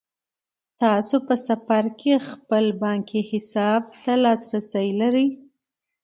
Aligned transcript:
تاسو 0.81 1.15
په 1.27 1.35
سفر 1.47 1.83
کې 1.99 2.11
هم 2.15 2.23
خپل 2.31 2.65
بانکي 2.83 3.21
حساب 3.31 3.81
ته 4.03 4.13
لاسرسی 4.23 4.87
لرئ. 5.01 5.27